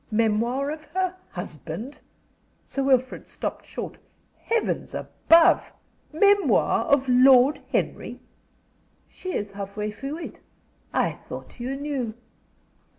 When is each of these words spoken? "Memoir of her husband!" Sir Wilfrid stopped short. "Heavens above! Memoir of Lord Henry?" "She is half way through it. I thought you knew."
"Memoir 0.09 0.71
of 0.71 0.85
her 0.85 1.15
husband!" 1.29 1.99
Sir 2.65 2.81
Wilfrid 2.83 3.27
stopped 3.27 3.67
short. 3.67 3.99
"Heavens 4.35 4.95
above! 4.95 5.71
Memoir 6.11 6.85
of 6.85 7.07
Lord 7.07 7.61
Henry?" 7.69 8.19
"She 9.07 9.33
is 9.35 9.51
half 9.51 9.77
way 9.77 9.91
through 9.91 10.17
it. 10.17 10.39
I 10.91 11.11
thought 11.11 11.59
you 11.59 11.75
knew." 11.75 12.15